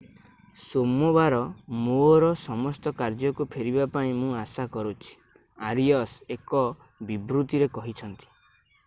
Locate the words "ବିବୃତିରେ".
7.13-7.69